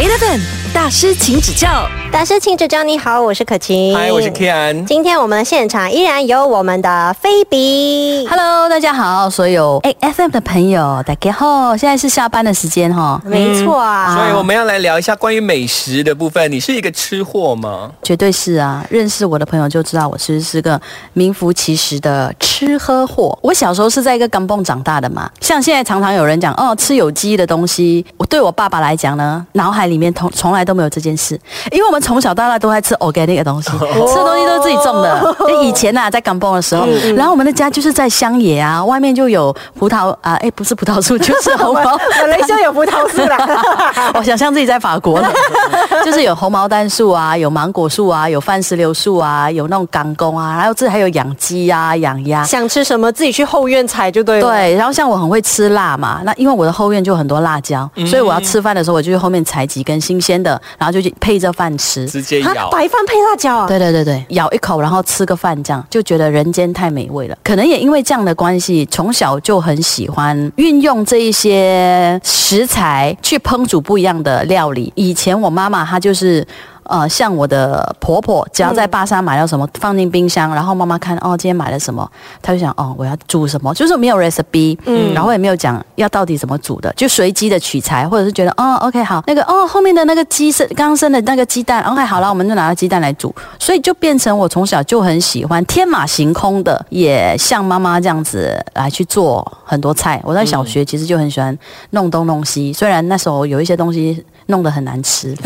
[0.00, 0.59] 8 of them.
[0.72, 1.88] 大师，请指教。
[2.12, 2.82] 大师，请指教。
[2.84, 3.96] 你好，我是可晴。
[3.96, 4.84] 嗨，我是 Kian。
[4.84, 8.26] 今天我们的现场依然有我们的菲比。
[8.28, 16.50] Hello，大家好，所有哎 FM 的朋友，大家好，现在是下班的时间哈，没错啊，所以我们要来聊一下关于美食的部分。
[16.50, 17.90] 你是一个吃货吗？
[18.02, 20.80] 绝对是啊，认识我的朋友就知道我其实是个
[21.14, 23.36] 名副其实的吃喝货。
[23.42, 31.38] 我小时候是在一个钢蹦长大的嘛，像现在常常有人讲哦，吃有机的东西，我对我爸爸来讲呢，脑海里面从从来都没有这件事，
[31.70, 35.36] 因为我们从小到大都在吃 organic 的东西，吃的东西都是自己种的。
[35.40, 41.80] 就以前呐、在港蹦的时候，然后我们的家就是在乡野啊，外面就有葡萄啊，哎，不是葡萄树，就是红毛。
[42.20, 43.38] 马来西亚有葡萄树啦。
[44.14, 45.32] 我想象自己在法国了，
[46.04, 52.44] 就是有红毛丹树啊，有芒果树啊，有番石榴树啊，有那种港工啊，还有这还有养鸡啊、养鸭。
[52.44, 62.06] 想吃什么自己去后院采就对了。，对，然后像我很会吃辣嘛，那因为我的后院就很多辣椒，所以我要吃饭的时候，我就去后面采几根新鲜的，然后就去配着饭吃。
[62.08, 62.70] 直接哈，咬。
[62.70, 63.66] 白饭配辣椒啊。
[63.66, 67.36] 对对对对，咬一口，然后吃个饭，这样就觉得人间太美味了。
[67.42, 74.92] 可能也因为这样的关系，从小就很喜欢运用这一些食材去烹煮不一样的料理。
[74.94, 76.46] 以前我妈妈她就是。
[76.90, 82.10] 呃，像我的婆婆，只要在巴沙买到什么，放进冰箱，然后妈妈看哦，今天买了什么，
[82.42, 100.20] 她就想哦，我要煮什么，就是没有 recipe，嗯，然后也没有讲要到底怎么煮的，就随机的取材，或者是觉得哦，OK 好，那个哦后面的那个鸡生刚生的那个鸡蛋，OK 好了，我们就拿到鸡蛋来煮，所以就变成我从小就很喜欢天马行空的，也像妈妈这样子来去做很多菜。
[100.24, 101.56] 我在小学其实就很喜欢
[101.90, 105.36] 弄东弄西，虽然那时候有一些东西弄得很难吃，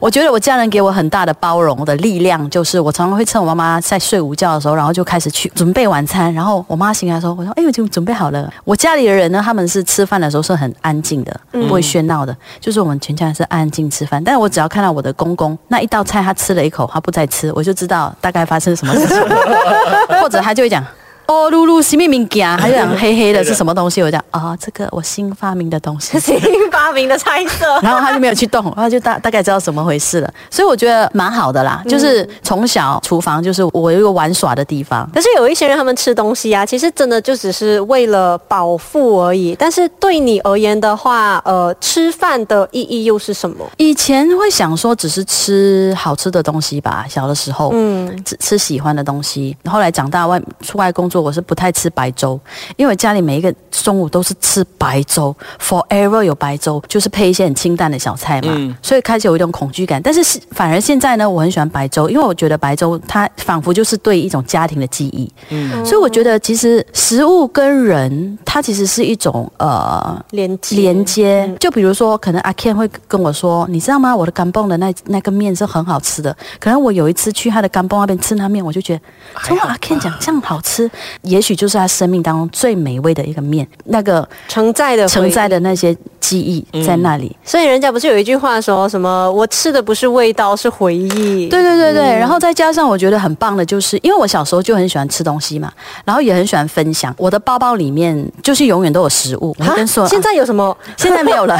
[0.00, 6.32] 我觉得我家人给我很大的包容的力量，就是我常常会趁我妈妈在睡午觉的时候，然后就开始去准备晚餐。
[6.32, 14.22] 然后我妈醒来的时候，我说：“哎，我已经准备好了。”我家里的人呢，他们是吃饭的时候是很安静的，不会喧闹的，就是我们全家人是安安静吃饭。
[14.22, 19.18] 但是我只要看到我的公公那一道菜，他吃了一口，他不再吃，我就知道大概发生什么事情，
[20.22, 20.84] 或者他就会讲。
[21.28, 24.02] 哦，露露，西面名家， 还有讲黑黑的是什么东西？
[24.02, 26.18] 我讲啊、这个我新发明的东西。
[26.20, 26.40] 新
[26.72, 27.66] 发明的菜色。
[27.82, 30.34] 然后他就没有去动，然后就大大概知道怎么回事了。
[30.50, 35.06] 所以我觉得蛮好的啦，就是从小厨房就是我有一个玩耍的地方。
[35.12, 39.54] 可是有一些人，他们吃东西啊，其实真的就只是为了饱腹而已。
[39.58, 43.66] 但是对你而言的话，呃，吃饭的意义又是什么？
[43.76, 49.54] 以前会想说只是吃好吃的东西吧，小的时候，嗯，只吃喜欢的东西。
[49.66, 52.38] 后来长大外出外工作，我是不太吃白粥，
[52.76, 60.00] 因为家里每一个中午都是吃白粥，forever 有白粥，就是配一些很清淡的小菜嘛，嗯所以开始有一种恐惧感。
[60.02, 71.56] 但是是反而现在呢，我很喜欢白粥，因为我觉得白粥它仿佛就是对一种家庭的记忆，嗯，所以我觉得其实食物跟人，它其实是一种呃连接连接。
[71.60, 74.14] 就比如说，可能阿 Ken 会跟我说：“你知道吗？
[74.14, 79.00] 我的干蹦的那那个面是很好吃的。”可能我有一次去他的干蹦那边吃那面，我就觉得，
[79.44, 80.90] 从阿 Ken 讲这样好吃，
[81.22, 85.96] 也许就是他生命当中最美味的一个面，那个承载的承载的那些
[86.28, 87.34] 记忆在那里。
[87.42, 91.08] 所以人家不是有一句话说什么“我吃的不是味道，是回忆”？
[91.48, 95.72] 对对对对，然后再加上我觉得很棒的，就是因为我小时候就很喜欢吃东西嘛，
[96.04, 97.14] 然后也很喜欢分享。
[97.16, 100.76] 我的包包里面就是永远都有食物，我会跟说，现在有什么？
[100.98, 101.58] 现在没有了。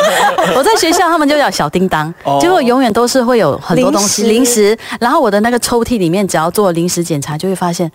[0.54, 4.76] 我在学校，他们就叫小叮当，哦结果永远都是会有很多东西零零食。
[5.00, 7.90] 然后我的那个抽屉里面，只要做零食检查，就会发现，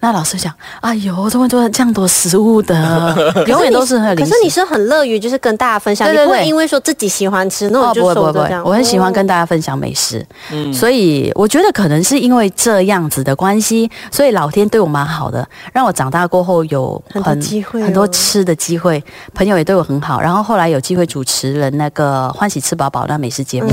[0.00, 3.34] 那老师讲，哎呦，怎么做这样多食物的？
[3.46, 4.30] 永远都是很零食。
[4.30, 6.24] 可是你是很乐于就是跟大家分享，对对对。
[6.24, 17.84] 你不会因为说自己喜欢吃，那哦，我就不会不会我很喜欢哦跟大家分享美食，嗯所以我觉得可能是因为这样子的关系，所以老天对我蛮好的，让我长大过后有很多机会哦。
[17.84, 19.00] 很多吃的机会，
[19.34, 23.68] 朋友也对我很好，然后后来有机会主持了那个欢喜吃饱饱那美食节目。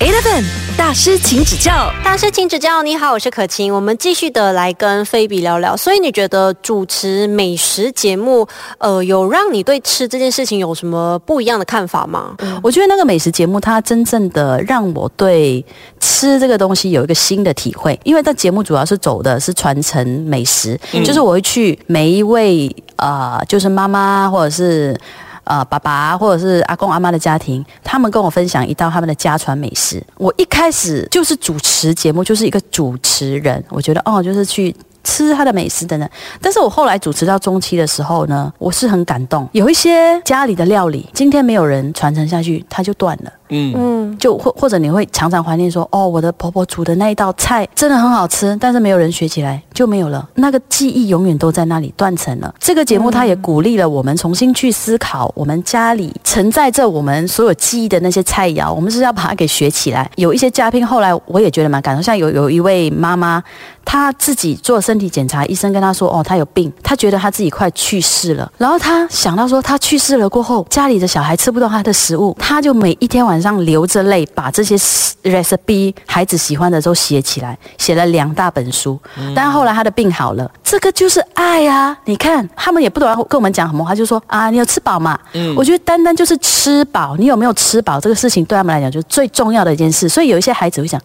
[0.00, 0.42] Eleven
[0.78, 1.92] 大师，请指教。
[2.02, 2.82] 大师请指教。
[2.82, 3.72] 你好，我是可晴。
[3.74, 5.76] 我们继续的来跟菲比聊聊。
[5.76, 12.34] 所以你觉得主持美食节目，呃，有让你对吃这件事情有什么不一样的看法吗？
[12.62, 15.62] 我觉得那个美食节目，它真正的让我对
[16.00, 24.98] 吃这个东西有一个新的体会，因为这节目主要是走的是传承美食，就是我会去每一位呃，就是妈妈或者是。
[25.44, 30.02] 呃，爸爸或者是阿公阿妈的家庭，他们跟我分享一道他们的家传美食。
[30.16, 36.08] 我一开始就是主持节目，就是一个主持人，我觉得哦，就是去吃他的美食等等。
[36.40, 43.32] 但是我后来主持到中期的时候呢，我是很感动，有一些家里的料理，今天没有人传承下去，它就断了。
[43.50, 52.54] 嗯，嗯，就或或者你会常常怀念说，哦，我的婆婆煮的那一道菜真的很好吃，但是没有人学起来，就没有了，那个记忆永远都在那里断层了。
[52.58, 60.10] 这个节目它也鼓励了我们重新去思考，我们家里承载着我们所有记忆的那些菜肴，我们是要把它给学起来。
[60.16, 63.42] 有一些嘉宾后来我也觉得蛮感动，像有有一位妈妈，
[63.84, 74.76] 她自己做身体检查，医生跟她说，哦，她有病，她觉得她自己快去世了，然后她想到说，她去世了过后，家里的小孩吃不到她的食物，她就每一天晚上流着泪，把这些
[75.22, 78.98] recipe 孩子喜欢的都写起来，写了两大本书。
[79.34, 81.96] 但后来他的病好了，这个就是爱啊！
[82.04, 85.18] 你看，他们也不懂要跟我们讲什么，他就说啊，你有吃饱吗？
[85.34, 90.08] 嗯我觉得单单就是吃饱，你有没有吃饱这个事情，对他们来讲就是最重要的一件事。
[90.08, 91.00] 所以有一些孩子会讲，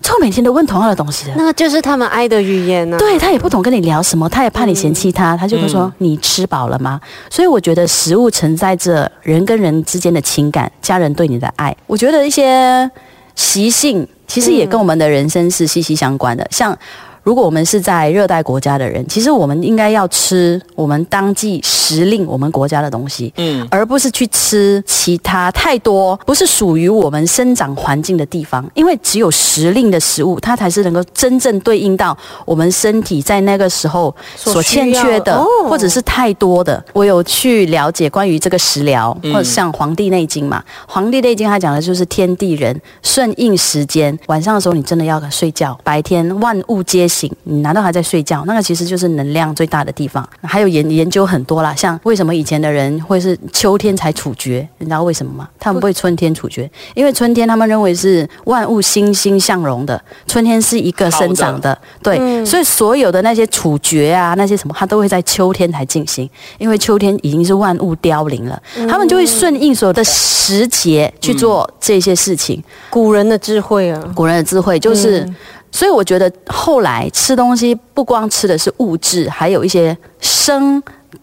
[0.00, 1.32] 这我每天都问同样的东西的。
[1.36, 7.00] 那个就是他们爱的语言呢、对他也不懂跟你聊什么，他也怕你嫌弃他，他就会说、你吃饱了吗？
[7.30, 11.76] 所以我觉得食物承载着人跟人之间的情感，家人对你的爱。
[11.86, 12.90] 我觉得一些
[13.34, 16.76] 习性其实也跟我们的人生是息息相关的，像。
[17.22, 23.66] 如果我们是在热带国家的人，其实我们应该要吃我们当季时令我们国家的东西，嗯。
[23.70, 35.46] 而不是去吃其他太多不是属于我们生长环境的地方，因为只有时令的食物，它才是能够真正对应到我们身体在那个时候所欠缺的，哦。
[35.68, 36.82] 或者是太多的。
[36.92, 39.32] 我有去了解关于这个食疗，嗯。
[39.32, 48.44] 或者像《黄帝内经》嘛，《黄帝内经》它讲的就是天地人顺应时间，晚上的时候你真的要睡觉，白天万物皆醒，你难道还在睡觉？
[48.46, 50.26] 那个其实就是能量最大的地方。
[50.42, 54.66] 还有研研究很多啦，像为什么以前的人会是秋天才处决？
[54.78, 55.48] 你知道为什么吗？
[55.58, 72.62] 他们不会春天处决，因为春天他们认为是万物欣欣向荣的，春天是一个生长的，对，嗯所以所有的那些处决啊，那些什么，他都会在秋天才进行，因为秋天已经是万物凋零了，他们就会顺应所有的时节去做这些事情。
[72.88, 75.26] 古人的智慧啊，古人的智慧就是，
[75.70, 80.82] 所以我觉得后来吃东西不光吃的是物质，还有一些生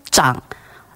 [0.09, 0.41] 长、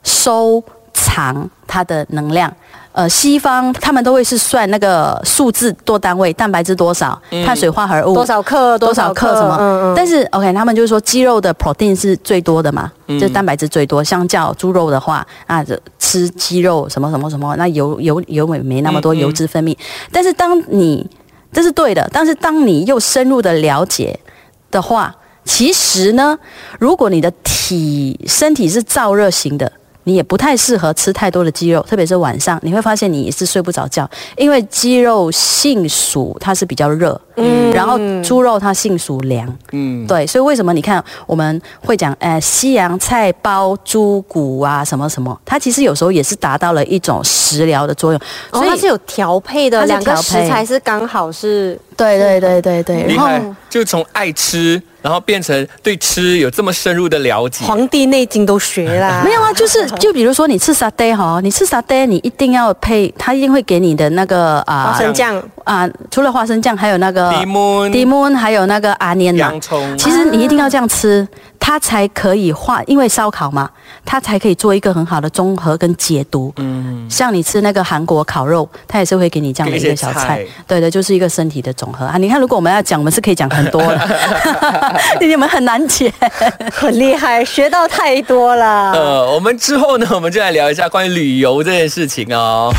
[0.03, 0.63] 收
[0.93, 2.51] 藏它的能量。
[2.93, 9.55] 呃，西方他们都会是算那个数字多单位，蛋白质多少，碳水化合物多少克多少克什么？
[9.57, 14.03] 嗯嗯但是 OK，他们就是说鸡肉的 protein 是最多的嘛，就是蛋白质最多。
[14.03, 19.73] 相较猪肉的话，啊，这吃鸡肉什么什么什么，那油油油没没那么多油脂分泌。
[20.11, 21.09] 但是当你
[21.51, 24.19] 这是对的，但是当你又深入的了解
[24.69, 26.37] 的话，其实呢，
[26.79, 29.71] 如果你的体身体是燥热型的。
[30.03, 48.19] 你也不太适合吃太多的鸡肉，特别是晚上，你会发现你也是睡不着觉，因为鸡肉性属它是比较热，嗯，然后猪肉它性属凉，嗯，对，所以为什么你看我们会讲，呃，西洋菜包猪骨啊，什么什么，它其实有时候也是达到了一种食疗的作用，
[48.51, 59.21] 所所以它是有调配的，两个食材是刚好是对对对对对，然后厉害，就从爱吃，然后变成对吃有这么深入的了解《黄帝内经》都学啦。
[59.25, 69.61] 没有啊，就是 就比如说你吃沙爹哈，你吃沙爹你一定要配，他一定会给你的那个啊花生酱，啊，除了花生酱，还有那个迪 mun 迪 mun，还有那个阿年嘛洋。
[69.61, 71.27] 葱，其实你一定要这样吃，
[71.71, 73.69] 它才可以化，因为烧烤嘛，
[74.03, 76.51] 他才可以做一个很好的综合跟解读。
[76.57, 82.17] 嗯，像你吃那个韩国烤肉，他也是会给你这样的一个小菜，对的，就是一个身体的总和啊。
[82.17, 84.19] 你看，如果我们要讲，我们是可以讲很多的，
[85.21, 86.13] 你们很难解。
[86.73, 88.91] 很厉害，学到太多了。
[88.91, 92.69] 呃，我们之后呢，我们就来聊一下关于旅游这件事情哦。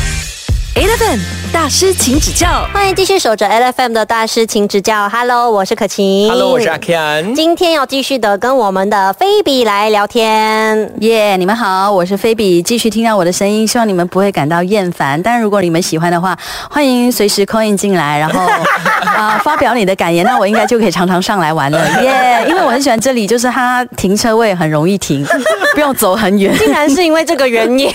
[0.75, 1.19] Eleven
[1.53, 2.67] 大师，请指教。
[2.73, 5.07] 欢迎继续守着 L F M 的大师，请指教。
[5.07, 6.27] Hello，我是可晴。
[6.27, 7.35] Hello，我是阿 Ken。
[7.35, 10.91] 今天要继续的跟我们的菲比来聊天。
[11.01, 15.21] 耶你们好，我是菲比，继续听到我的声音，希望你们不会感到厌烦。
[15.21, 16.35] 但如果你们喜欢的话，
[16.71, 18.43] 欢迎随时 call in 进来，然后
[19.05, 21.87] 啊、 发表你的感言，那我应该就可以常常上来玩了。
[22.01, 25.23] 耶因为我很喜欢这里，就是它停车位很容易停，
[25.75, 26.57] 不用走很远。
[26.57, 27.93] 竟然是因为这个原因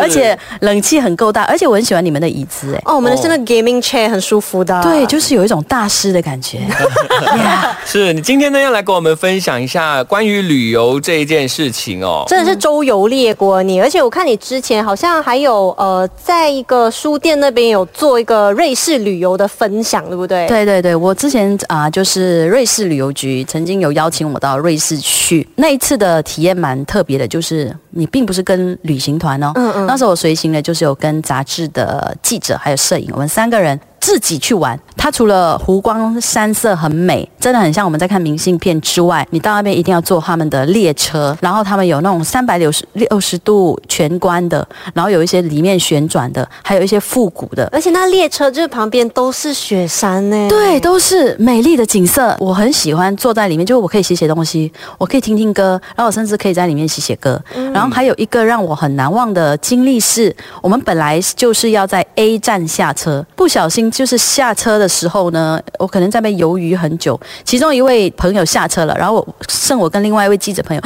[0.00, 4.82] 而且冷气很够大，而且我很喜欢你们的椅子，哎，哦，我们的是那个 gaming chair 很舒服的。
[4.82, 6.58] 对，就是有一种大师的感觉。
[6.58, 12.24] Yeah 是你今天呢要来跟我们分享一下关于旅游这一件事情哦。
[12.28, 29.52] 真的是周游列国你，而且我看你之前好像还有呃，在一个书店那边有做一个瑞士旅游的分享，对不对？，对对对，我之前啊、就是瑞士旅游局曾经有邀请我到瑞士去，那一次的体验蛮特别的，就是你并不是跟旅行团哦。
[29.54, 34.78] 嗯嗯那时候我随行的就是有跟杂志的记者还有摄影，我们三个人自己去玩。
[34.96, 47.68] 它除了湖光山色很美，真的很像我们在看明信片之外，你到那边一定要坐他们的列车，然后他们有那种三百六十六十度全关的，然后有一些里面旋转的，还有一些复古的。
[47.72, 50.48] 而且那列车就是旁边都是雪山呢。
[50.48, 52.36] 对，都是美丽的景色。
[52.38, 57.40] 我很喜欢坐在里面，就是我可以写写东西，我可以听听歌，然后我甚至可以在里面写写歌。
[57.72, 67.18] 然后还有一个让我很难忘的经历是，我们本来就是要在 A 站下车，不小心就是下车的时候呢，我可能在那边犹豫很久。
[67.44, 70.82] 其中一位朋友下车了，然后我剩我跟另外一位记者朋友，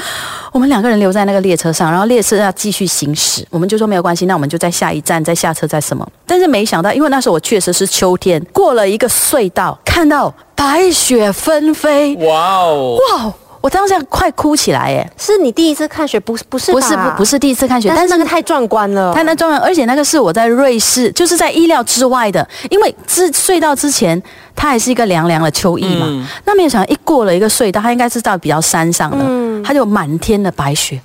[0.53, 6.07] 我们两个人留在那个列车上，然后列车要继续行驶，我们就说没有关系，那我们就在下一站再下车再什么。
[6.27, 13.35] 但是没想到，因为那时候我确实是秋天，过了一个隧道，看到白雪纷飞，哇哦，哇！
[13.65, 15.11] 我当下快哭起来耶！
[15.17, 19.15] 是你第一次看雪，不是不是不是不不是第一次看雪，但但是是那个太壮观了。
[19.15, 24.23] 太那壮观，而且那个是我在瑞士，就是在意料之外的，因为之隧道之前
[24.55, 26.05] 它还是一个凉凉的秋意嘛。
[26.07, 31.01] 嗯那没有想到一过了一个隧道，它应该是到比较山上的，嗯它就满天的白雪。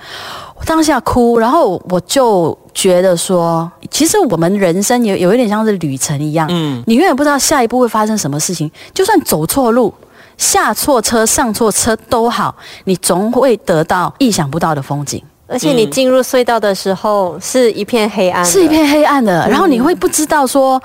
[0.59, 9.93] 我当下哭，然后我就觉得说，其实我们人生有有一点像是旅程一样，嗯你永远不知道下一步会发生什么事情，就算走错路。
[10.39, 12.55] 下错车、上错车都好，
[12.85, 15.21] 你总会得到意想不到的风景。
[15.45, 20.81] 而且你进入隧道的时候是一片黑暗的，是一片黑暗的，然后你会不知道说。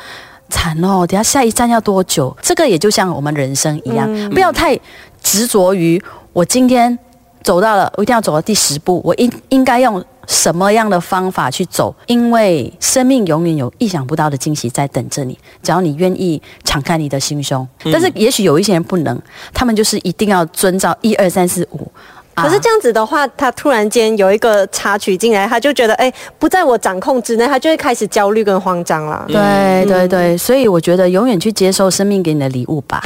[0.50, 1.06] 惨哦！
[1.06, 2.36] 等下下一站要多久？
[2.42, 4.78] 这个也就像我们人生一样，不要太
[5.20, 6.00] 执着于
[6.34, 6.96] 我今天
[7.42, 11.94] 走到了，我一定要走到第十步，我应应该用什么样的方法去走？
[12.06, 17.66] 因为生命永远有意想不到的惊喜在等着你，只要你愿意敞开你的心胸。
[17.92, 19.20] 但是也许有一些人不能，
[19.52, 21.90] 他们就是一定要遵照一二三四五。
[22.34, 29.24] 可是这样子的话，他突然间有一个插曲进来，他就觉得哎、不在我掌控之内，他就会开始焦虑跟慌张了。
[29.28, 33.00] 对对对，所以我觉得永远去接受生命给你的礼物吧。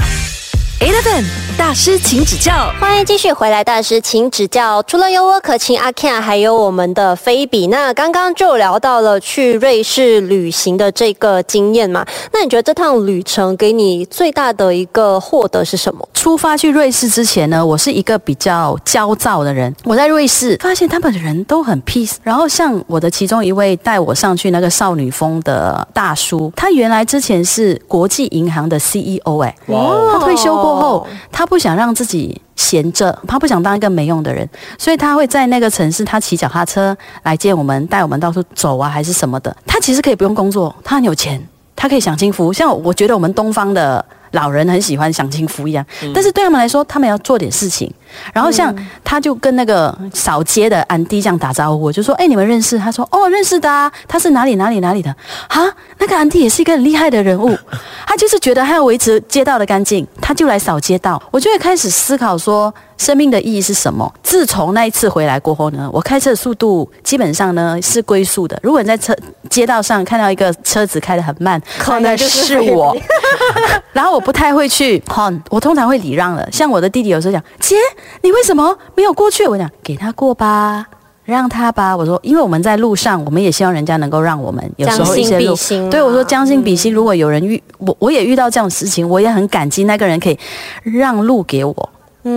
[0.80, 1.24] Eleven
[1.58, 2.72] 大师，请指教。
[2.78, 4.80] 欢迎继续回来，大师请指教。
[4.84, 7.66] 除了有我可亲阿 Ken，还有我们的菲比。
[7.66, 16.08] 那刚刚就聊到了去瑞士旅行的这个经验嘛，那你觉得这趟旅程给你最大的一个获得是什么？
[16.14, 19.74] 出发去瑞士之前呢，我是一个比较焦躁的人。
[19.82, 39.56] 我在瑞士发现他们的人都很 peace，然后像我的其中一位带我上去那个少女峰的大叔，他原来之前是国际银行的 CEO 哎、哇哦他退休过后，他不想让自己闲着，他不想当一个没用的人，所以他会在那个城市，他骑脚踏车来接我们，带我们到处走啊，还是什么的。
[39.66, 41.40] 他其实可以不用工作，他很有钱，
[41.76, 42.52] 他可以享清福。
[42.52, 45.84] 像我觉得我们东方的老人很喜欢享清福一样，
[46.14, 47.92] 但是对他们来说，他们要做点事情。
[48.32, 48.74] 然后像
[49.04, 55.10] 他就跟那个扫街的安迪这样打招呼，我就说：“哎，你们认识？”他说：“哦，认识的啊，他是哪里哪里哪里的
[55.48, 55.64] 啊？
[55.98, 57.56] 那个安迪也是一个很厉害的人物，
[58.06, 61.20] 他就是觉得他要维持街道的干净，他就来扫街道。
[61.30, 64.12] 我就会开始思考说，生命的意义是什么？
[64.22, 68.58] 自从那一次回来过后呢，我开车的速度基本上呢是龟速的。
[68.62, 69.16] 如果你在车
[69.50, 72.96] 街道上看到一个车子开得很慢，可能就是是我。
[73.92, 76.48] 然后我不太会去 hon，我通常会礼让了。
[76.52, 77.74] 像我的弟弟有时候讲：“姐，
[78.22, 80.86] 你为什么没有过去？”我讲：“给他过吧。”
[81.28, 86.90] 让他吧，我说，因为我们在路上，我们也希望人家能够让我们有时候一些比心啊对我说将心比心。
[86.90, 90.38] 如果有人遇我，我也遇到这样的事情，我也很感激那个人可以
[90.84, 91.90] 让路给我。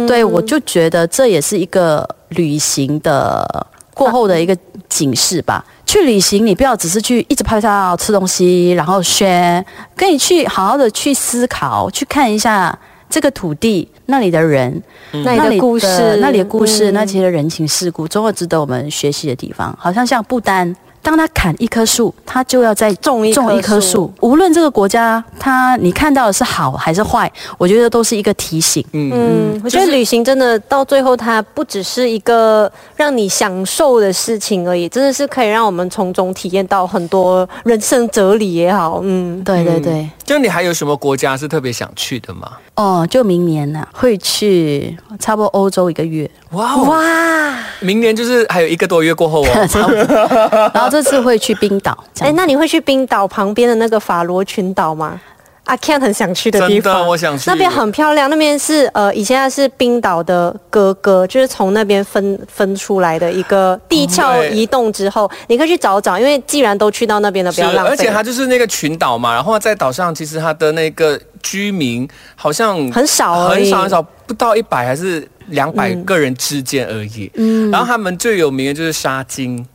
[0.05, 4.53] 对我就觉得这也是一个旅行的过后的一个
[4.89, 5.63] 警示吧。
[5.85, 9.65] 去旅行，你不要只是去一直拍照、吃东西，然后宣，
[9.95, 12.77] 跟你去好好的去思考，去看一下
[13.11, 19.77] 这个土地那里的人，那里的故事，那里的故事，嗯那些人情世故，总有值得我们学习的地方。
[19.77, 24.13] 好像像不丹，当他砍一棵树，他就要再种一种一棵树树。
[24.21, 28.85] 无论这个国家，他你看到的是好还是坏，我觉得都是一个提醒。
[28.93, 38.99] 嗯，嗯，我觉得旅行真的到最后，它不只是一个让你享受的事情而已，真的是可以让我们从中体验到很多人生哲理也好。
[39.03, 42.51] 嗯，对对对，就你还有什么国家是特别想去的吗？
[42.75, 49.67] 哦，就明年呢、会去差不多欧洲一个月，哇哦，哇，明年就是还有一个多月过后哦。
[49.67, 50.01] 差不多。
[50.73, 55.19] 然后这次会去冰岛，这哎，那你会去冰岛旁边的那个法罗群岛吗？
[55.65, 57.43] 阿 Ken 很想去的地方，真的我想去。
[57.47, 67.91] 那边很漂亮，那边是呃，以前它是冰岛的哥哥，就是从那边分分出来的一个地壳移动之后，你可以去找找，因为既然都去到那边了，不是要浪费。
[67.91, 77.31] 而且它就是那个群岛嘛，然后在岛上，其实它的那个居民好像很少很少很少，不到一百还是两百个人之间而已。
[77.35, 77.69] 嗯。
[77.69, 79.65] 然后他们最有名的就是沙金，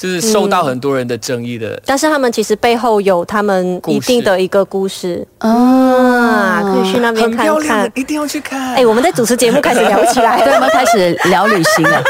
[0.00, 1.78] 就是受到很多人的争议的。
[1.84, 7.92] 但是他们其实背后有他们一定的一个故事啊，可以去那边看看，。
[7.94, 8.74] 一定要去看。
[8.74, 12.02] 哎，我们在主持节目开始聊起来 对，我，们开始聊旅行了。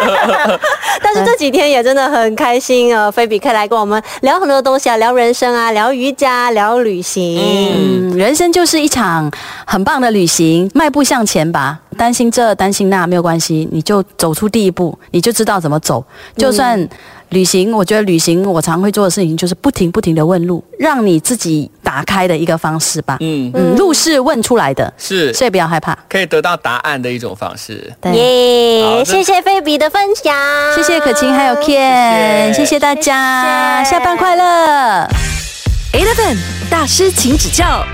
[1.02, 3.10] 但是这几天也真的很开心啊！
[3.10, 7.40] 菲比可以来跟我们聊很多东西啊，聊人生啊，聊瑜伽，聊旅行。
[7.40, 9.30] 嗯，人生就是一场
[9.66, 11.80] 很棒的旅行，迈步向前吧。
[11.96, 16.04] 担心这担心那没有关系，你就走出第一步，你就知道怎么走。
[16.36, 16.88] 就算
[17.30, 23.16] 旅行，我觉得旅行我常会做的事情就是不停不停的问路，让你自己打开的一个方式吧。
[23.20, 25.96] 嗯，嗯，路是问出来的，是所以不要害怕。
[26.08, 27.92] 可以得到答案的一种方式。
[28.00, 28.12] 对。
[28.12, 30.34] 耶好谢谢菲比的分享，
[30.74, 35.08] 谢谢可晴还有 Ken，谢谢谢谢大家，谢谢下班快乐。
[35.92, 36.36] Eleven
[36.70, 37.84] 大师，请指教。